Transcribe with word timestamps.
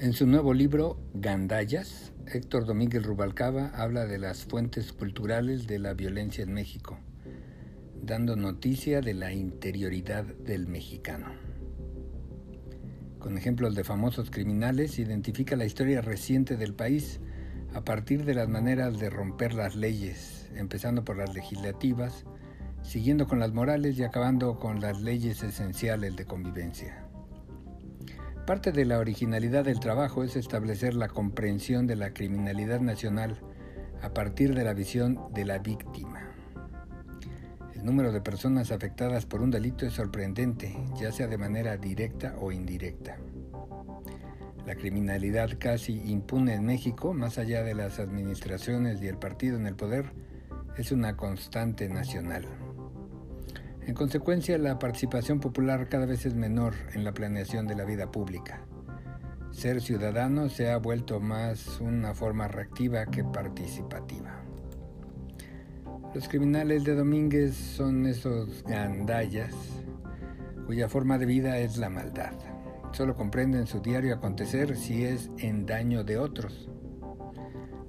En 0.00 0.12
su 0.12 0.28
nuevo 0.28 0.54
libro, 0.54 0.96
Gandayas, 1.12 2.12
Héctor 2.32 2.66
Domínguez 2.66 3.02
Rubalcaba 3.02 3.72
habla 3.74 4.06
de 4.06 4.18
las 4.18 4.44
fuentes 4.44 4.92
culturales 4.92 5.66
de 5.66 5.80
la 5.80 5.92
violencia 5.92 6.44
en 6.44 6.52
México, 6.52 7.00
dando 8.00 8.36
noticia 8.36 9.00
de 9.00 9.14
la 9.14 9.32
interioridad 9.32 10.22
del 10.24 10.68
mexicano. 10.68 11.26
Con 13.18 13.36
ejemplos 13.36 13.74
de 13.74 13.82
famosos 13.82 14.30
criminales, 14.30 15.00
identifica 15.00 15.56
la 15.56 15.64
historia 15.64 16.00
reciente 16.00 16.56
del 16.56 16.74
país 16.74 17.18
a 17.74 17.82
partir 17.82 18.24
de 18.24 18.34
las 18.34 18.48
maneras 18.48 19.00
de 19.00 19.10
romper 19.10 19.52
las 19.52 19.74
leyes, 19.74 20.48
empezando 20.54 21.04
por 21.04 21.16
las 21.16 21.34
legislativas, 21.34 22.24
siguiendo 22.82 23.26
con 23.26 23.40
las 23.40 23.52
morales 23.52 23.98
y 23.98 24.04
acabando 24.04 24.60
con 24.60 24.80
las 24.80 25.02
leyes 25.02 25.42
esenciales 25.42 26.14
de 26.14 26.24
convivencia. 26.24 27.07
Parte 28.48 28.72
de 28.72 28.86
la 28.86 28.98
originalidad 28.98 29.66
del 29.66 29.78
trabajo 29.78 30.24
es 30.24 30.34
establecer 30.34 30.94
la 30.94 31.08
comprensión 31.08 31.86
de 31.86 31.96
la 31.96 32.14
criminalidad 32.14 32.80
nacional 32.80 33.38
a 34.00 34.14
partir 34.14 34.54
de 34.54 34.64
la 34.64 34.72
visión 34.72 35.20
de 35.34 35.44
la 35.44 35.58
víctima. 35.58 36.30
El 37.74 37.84
número 37.84 38.10
de 38.10 38.22
personas 38.22 38.72
afectadas 38.72 39.26
por 39.26 39.42
un 39.42 39.50
delito 39.50 39.84
es 39.84 39.92
sorprendente, 39.92 40.74
ya 40.98 41.12
sea 41.12 41.26
de 41.26 41.36
manera 41.36 41.76
directa 41.76 42.36
o 42.40 42.50
indirecta. 42.50 43.18
La 44.64 44.76
criminalidad 44.76 45.50
casi 45.58 46.00
impune 46.10 46.54
en 46.54 46.64
México, 46.64 47.12
más 47.12 47.36
allá 47.36 47.62
de 47.62 47.74
las 47.74 47.98
administraciones 47.98 49.02
y 49.02 49.08
el 49.08 49.18
partido 49.18 49.58
en 49.58 49.66
el 49.66 49.76
poder, 49.76 50.14
es 50.78 50.90
una 50.90 51.18
constante 51.18 51.90
nacional. 51.90 52.46
En 53.88 53.94
consecuencia, 53.94 54.58
la 54.58 54.78
participación 54.78 55.40
popular 55.40 55.88
cada 55.88 56.04
vez 56.04 56.26
es 56.26 56.34
menor 56.34 56.74
en 56.92 57.04
la 57.04 57.14
planeación 57.14 57.66
de 57.66 57.74
la 57.74 57.86
vida 57.86 58.10
pública. 58.10 58.60
Ser 59.50 59.80
ciudadano 59.80 60.50
se 60.50 60.70
ha 60.70 60.76
vuelto 60.76 61.20
más 61.20 61.80
una 61.80 62.12
forma 62.12 62.48
reactiva 62.48 63.06
que 63.06 63.24
participativa. 63.24 64.42
Los 66.14 66.28
criminales 66.28 66.84
de 66.84 66.96
Domínguez 66.96 67.54
son 67.54 68.04
esos 68.04 68.62
gandallas 68.64 69.54
cuya 70.66 70.90
forma 70.90 71.16
de 71.16 71.24
vida 71.24 71.56
es 71.56 71.78
la 71.78 71.88
maldad. 71.88 72.34
Solo 72.92 73.16
comprenden 73.16 73.66
su 73.66 73.80
diario 73.80 74.14
acontecer 74.14 74.76
si 74.76 75.06
es 75.06 75.30
en 75.38 75.64
daño 75.64 76.04
de 76.04 76.18
otros. 76.18 76.68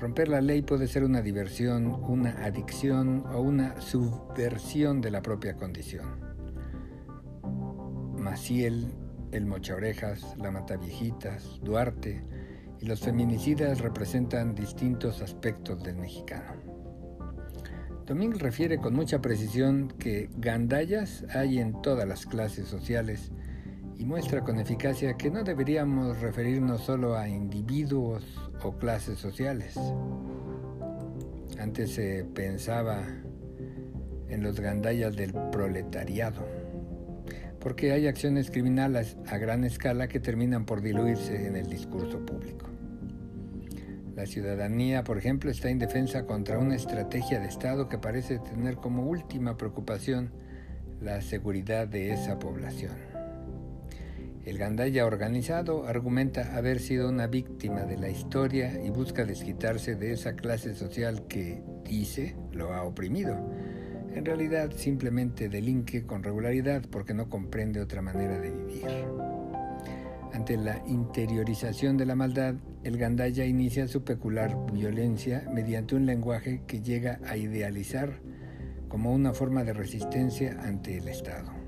Romper 0.00 0.28
la 0.28 0.40
ley 0.40 0.62
puede 0.62 0.88
ser 0.88 1.04
una 1.04 1.22
diversión, 1.22 1.86
una 1.86 2.30
adicción 2.44 3.24
o 3.32 3.40
una 3.40 3.80
subversión 3.80 5.00
de 5.00 5.10
la 5.10 5.22
propia 5.22 5.54
condición. 5.54 6.20
Maciel, 8.18 8.92
el 9.32 9.46
Mochaorejas, 9.46 10.36
la 10.38 10.50
Mataviejitas, 10.50 11.60
Duarte 11.62 12.24
y 12.80 12.86
los 12.86 13.00
feminicidas 13.00 13.80
representan 13.80 14.54
distintos 14.54 15.22
aspectos 15.22 15.82
del 15.82 15.96
mexicano. 15.96 16.60
Domínguez 18.06 18.42
refiere 18.42 18.78
con 18.78 18.94
mucha 18.94 19.22
precisión 19.22 19.88
que 19.98 20.28
gandallas 20.36 21.24
hay 21.34 21.58
en 21.58 21.80
todas 21.80 22.06
las 22.08 22.26
clases 22.26 22.66
sociales 22.66 23.30
y 24.02 24.04
muestra 24.04 24.40
con 24.40 24.58
eficacia 24.58 25.16
que 25.16 25.30
no 25.30 25.44
deberíamos 25.44 26.20
referirnos 26.20 26.80
solo 26.82 27.16
a 27.16 27.28
individuos 27.28 28.24
o 28.64 28.72
clases 28.72 29.20
sociales. 29.20 29.78
Antes 31.60 31.92
se 31.92 32.24
pensaba 32.24 33.04
en 34.28 34.42
los 34.42 34.58
gandallas 34.58 35.14
del 35.14 35.32
proletariado, 35.52 36.44
porque 37.60 37.92
hay 37.92 38.08
acciones 38.08 38.50
criminales 38.50 39.16
a 39.28 39.38
gran 39.38 39.62
escala 39.62 40.08
que 40.08 40.18
terminan 40.18 40.64
por 40.64 40.80
diluirse 40.80 41.46
en 41.46 41.54
el 41.54 41.68
discurso 41.68 42.26
público. 42.26 42.66
La 44.16 44.26
ciudadanía, 44.26 45.04
por 45.04 45.16
ejemplo, 45.16 45.48
está 45.48 45.70
indefensa 45.70 46.26
contra 46.26 46.58
una 46.58 46.74
estrategia 46.74 47.38
de 47.38 47.46
Estado 47.46 47.88
que 47.88 47.98
parece 47.98 48.40
tener 48.40 48.74
como 48.74 49.04
última 49.04 49.56
preocupación 49.56 50.32
la 51.00 51.20
seguridad 51.20 51.86
de 51.86 52.12
esa 52.12 52.40
población. 52.40 53.21
El 54.44 54.58
gandaya 54.58 55.06
organizado 55.06 55.86
argumenta 55.86 56.56
haber 56.56 56.80
sido 56.80 57.08
una 57.08 57.28
víctima 57.28 57.82
de 57.82 57.96
la 57.96 58.08
historia 58.08 58.82
y 58.84 58.90
busca 58.90 59.24
desquitarse 59.24 59.94
de 59.94 60.12
esa 60.12 60.34
clase 60.34 60.74
social 60.74 61.28
que, 61.28 61.62
dice, 61.84 62.34
lo 62.50 62.72
ha 62.72 62.82
oprimido. 62.82 63.36
En 64.14 64.24
realidad 64.24 64.72
simplemente 64.74 65.48
delinque 65.48 66.04
con 66.04 66.24
regularidad 66.24 66.82
porque 66.90 67.14
no 67.14 67.28
comprende 67.28 67.80
otra 67.80 68.02
manera 68.02 68.40
de 68.40 68.50
vivir. 68.50 68.86
Ante 70.32 70.56
la 70.56 70.82
interiorización 70.88 71.96
de 71.96 72.06
la 72.06 72.16
maldad, 72.16 72.56
el 72.82 72.98
gandaya 72.98 73.44
inicia 73.44 73.86
su 73.86 74.02
peculiar 74.02 74.56
violencia 74.72 75.46
mediante 75.52 75.94
un 75.94 76.04
lenguaje 76.04 76.62
que 76.66 76.80
llega 76.80 77.20
a 77.28 77.36
idealizar 77.36 78.20
como 78.88 79.12
una 79.12 79.34
forma 79.34 79.62
de 79.62 79.72
resistencia 79.72 80.58
ante 80.62 80.98
el 80.98 81.06
Estado. 81.06 81.61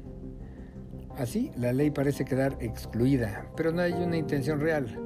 Así, 1.19 1.53
la 1.57 1.73
ley 1.73 1.91
parece 1.91 2.25
quedar 2.25 2.57
excluida, 2.61 3.47
pero 3.57 3.71
no 3.71 3.83
hay 3.83 3.93
una 3.93 4.17
intención 4.17 4.61
real. 4.61 4.99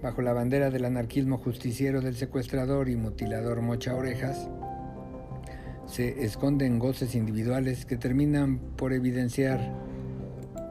Bajo 0.00 0.22
la 0.22 0.32
bandera 0.32 0.70
del 0.70 0.84
anarquismo 0.84 1.38
justiciero 1.38 2.00
del 2.00 2.14
secuestrador 2.14 2.88
y 2.88 2.94
mutilador 2.94 3.60
mocha 3.60 3.96
orejas, 3.96 4.48
se 5.86 6.24
esconden 6.24 6.78
goces 6.78 7.16
individuales 7.16 7.86
que 7.86 7.96
terminan 7.96 8.58
por 8.76 8.92
evidenciar 8.92 9.74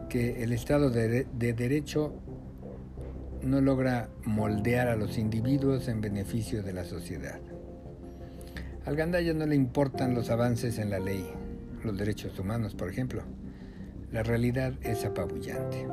que 0.10 0.44
el 0.44 0.54
Estado 0.54 0.90
de, 0.90 1.26
de, 1.26 1.54
Derecho 1.54 2.14
no 3.42 3.60
logra 3.60 4.10
moldear 4.24 4.88
a 4.88 4.96
los 4.96 5.18
individuos 5.18 5.90
en 5.90 6.00
beneficio 6.00 6.64
de 6.64 6.72
la 6.72 6.86
sociedad. 6.86 7.42
Al 8.86 8.96
Gandaya 8.96 9.34
no 9.34 9.46
le 9.46 9.56
importan 9.56 10.14
los 10.14 10.30
avances 10.30 10.80
en 10.80 10.92
la 10.92 11.00
ley, 11.00 11.26
los 11.84 11.98
derechos 11.98 12.40
humanos, 12.40 12.74
por 12.74 12.90
ejemplo. 12.90 13.24
La 14.12 14.24
realidad 14.24 14.74
es 14.84 15.04
apabullante. 15.04 15.86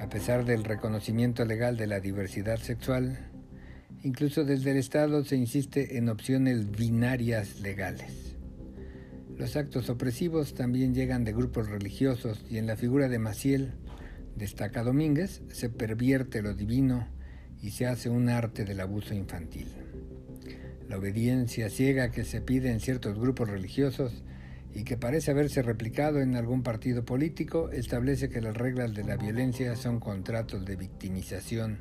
A 0.00 0.08
pesar 0.08 0.44
del 0.44 0.64
reconocimiento 0.64 1.44
legal 1.44 1.76
de 1.76 1.86
la 1.86 2.00
diversidad 2.00 2.58
sexual, 2.58 3.18
incluso 4.02 4.44
desde 4.44 4.72
el 4.72 4.78
Estado 4.78 5.24
se 5.24 5.36
insiste 5.36 5.96
en 5.96 6.08
opciones 6.08 6.72
binarias 6.72 7.60
legales. 7.60 8.34
Los 9.38 9.54
actos 9.54 9.90
opresivos 9.90 10.54
también 10.54 10.92
llegan 10.92 11.22
de 11.22 11.32
grupos 11.32 11.68
religiosos 11.68 12.44
y 12.50 12.58
en 12.58 12.66
la 12.66 12.76
figura 12.76 13.08
de 13.08 13.20
Maciel, 13.20 13.74
destaca 14.34 14.82
Domínguez, 14.82 15.42
se 15.52 15.68
pervierte 15.68 16.42
lo 16.42 16.52
divino 16.52 17.06
y 17.62 17.70
se 17.70 17.86
hace 17.86 18.10
un 18.10 18.28
arte 18.28 18.64
del 18.64 18.80
abuso 18.80 19.14
infantil. 19.14 19.68
La 20.88 20.98
obediencia 20.98 21.70
ciega 21.70 22.10
que 22.10 22.24
se 22.24 22.40
pide 22.40 22.72
en 22.72 22.80
ciertos 22.80 23.18
grupos 23.20 23.48
religiosos 23.48 24.24
y 24.74 24.84
que 24.84 24.96
parece 24.96 25.30
haberse 25.30 25.62
replicado 25.62 26.20
en 26.20 26.36
algún 26.36 26.62
partido 26.62 27.04
político, 27.04 27.70
establece 27.70 28.28
que 28.28 28.40
las 28.40 28.56
reglas 28.56 28.94
de 28.94 29.04
la 29.04 29.16
violencia 29.16 29.76
son 29.76 30.00
contratos 30.00 30.64
de 30.64 30.76
victimización, 30.76 31.78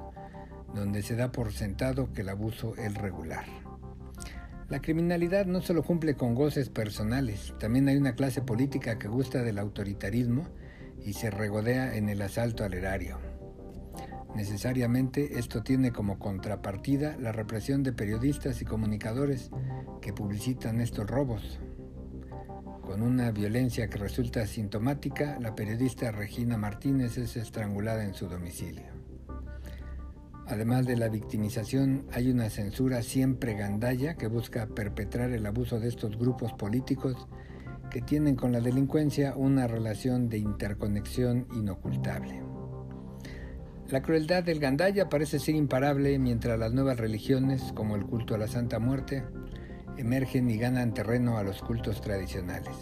donde 0.73 1.01
se 1.01 1.15
da 1.15 1.31
por 1.31 1.53
sentado 1.53 2.11
que 2.11 2.21
el 2.21 2.29
abuso 2.29 2.75
es 2.75 2.93
regular. 2.95 3.45
La 4.69 4.81
criminalidad 4.81 5.45
no 5.45 5.61
solo 5.61 5.83
cumple 5.83 6.15
con 6.15 6.33
goces 6.33 6.69
personales, 6.69 7.53
también 7.59 7.87
hay 7.87 7.97
una 7.97 8.15
clase 8.15 8.41
política 8.41 8.97
que 8.97 9.07
gusta 9.07 9.43
del 9.43 9.59
autoritarismo 9.59 10.47
y 11.05 11.13
se 11.13 11.29
regodea 11.29 11.95
en 11.95 12.09
el 12.09 12.21
asalto 12.21 12.63
al 12.63 12.73
erario. 12.73 13.19
Necesariamente 14.35 15.39
esto 15.39 15.61
tiene 15.61 15.91
como 15.91 16.19
contrapartida 16.19 17.17
la 17.17 17.33
represión 17.33 17.83
de 17.83 17.91
periodistas 17.91 18.61
y 18.61 18.65
comunicadores 18.65 19.51
que 20.01 20.13
publicitan 20.13 20.79
estos 20.79 21.05
robos, 21.05 21.59
con 22.91 23.03
una 23.03 23.31
violencia 23.31 23.89
que 23.89 23.97
resulta 23.97 24.45
sintomática, 24.45 25.39
la 25.39 25.55
periodista 25.55 26.11
Regina 26.11 26.57
Martínez 26.57 27.17
es 27.17 27.37
estrangulada 27.37 28.03
en 28.03 28.13
su 28.13 28.27
domicilio. 28.27 28.83
Además 30.45 30.85
de 30.85 30.97
la 30.97 31.07
victimización, 31.07 32.03
hay 32.11 32.29
una 32.29 32.49
censura 32.49 33.01
siempre 33.01 33.53
gandalla 33.53 34.15
que 34.15 34.27
busca 34.27 34.67
perpetrar 34.67 35.31
el 35.31 35.45
abuso 35.45 35.79
de 35.79 35.87
estos 35.87 36.17
grupos 36.17 36.51
políticos 36.51 37.29
que 37.89 38.01
tienen 38.01 38.35
con 38.35 38.51
la 38.51 38.59
delincuencia 38.59 39.35
una 39.37 39.67
relación 39.67 40.27
de 40.27 40.39
interconexión 40.39 41.47
inocultable. 41.53 42.43
La 43.89 44.01
crueldad 44.01 44.43
del 44.43 44.59
gandaya 44.59 45.07
parece 45.07 45.39
ser 45.39 45.55
imparable 45.55 46.19
mientras 46.19 46.59
las 46.59 46.73
nuevas 46.73 46.97
religiones, 46.97 47.71
como 47.73 47.95
el 47.95 48.05
culto 48.05 48.35
a 48.35 48.37
la 48.37 48.49
Santa 48.49 48.79
Muerte, 48.79 49.23
emergen 49.97 50.49
y 50.49 50.57
ganan 50.57 50.93
terreno 50.93 51.37
a 51.37 51.43
los 51.43 51.61
cultos 51.61 52.01
tradicionales. 52.01 52.75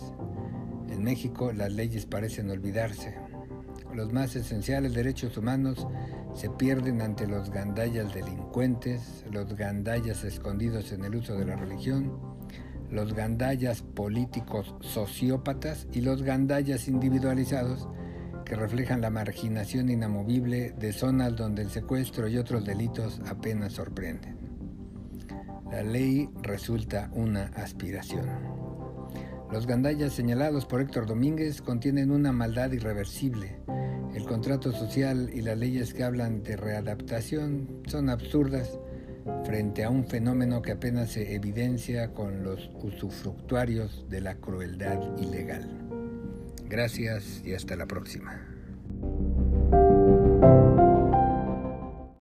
En 0.90 1.04
México 1.04 1.52
las 1.52 1.72
leyes 1.72 2.06
parecen 2.06 2.50
olvidarse. 2.50 3.16
Los 3.94 4.14
más 4.14 4.36
esenciales 4.36 4.94
derechos 4.94 5.38
humanos 5.38 5.88
se 6.34 6.50
pierden 6.50 7.02
ante 7.02 7.28
los 7.28 7.50
gandayas 7.50 8.14
delincuentes, 8.14 9.26
los 9.32 9.56
gandayas 9.56 10.24
escondidos 10.24 10.92
en 10.92 11.04
el 11.06 11.16
uso 11.16 11.36
de 11.36 11.46
la 11.46 11.56
religión, 11.56 12.20
los 12.92 13.14
gandayas 13.14 13.82
políticos 13.82 14.76
sociópatas 14.82 15.88
y 15.92 16.02
los 16.02 16.24
gandayas 16.24 16.88
individualizados 16.88 17.88
que 18.46 18.56
reflejan 18.56 19.02
la 19.02 19.12
marginación 19.12 19.90
inamovible 19.90 20.72
de 20.72 20.92
zonas 20.92 21.36
donde 21.36 21.62
el 21.62 21.70
secuestro 21.70 22.28
y 22.28 22.38
otros 22.38 22.66
delitos 22.66 23.22
apenas 23.28 23.74
sorprenden. 23.74 24.49
La 25.72 25.84
ley 25.84 26.30
resulta 26.42 27.12
una 27.14 27.46
aspiración. 27.56 28.28
Los 29.52 29.68
gandallas 29.68 30.14
señalados 30.14 30.66
por 30.66 30.82
Héctor 30.82 31.06
Domínguez 31.06 31.62
contienen 31.62 32.12
una 32.12 32.32
maldad 32.32 32.72
irreversible. 32.72 33.60
El 34.14 34.26
contrato 34.26 34.72
social 34.72 35.30
y 35.34 35.42
las 35.42 35.58
leyes 35.58 35.94
que 35.94 36.04
hablan 36.04 36.44
de 36.44 36.56
readaptación 36.56 37.84
son 37.88 38.10
absurdas 38.10 38.80
frente 39.46 39.84
a 39.84 39.90
un 39.90 40.06
fenómeno 40.06 40.62
que 40.62 40.72
apenas 40.72 41.12
se 41.12 41.36
evidencia 41.36 42.14
con 42.14 42.44
los 42.44 42.70
usufructuarios 42.82 44.06
de 44.10 44.22
la 44.22 44.36
crueldad 44.36 45.00
ilegal. 45.20 45.70
Gracias 46.68 47.42
y 47.46 47.54
hasta 47.54 47.76
la 47.76 47.86
próxima. 47.86 48.59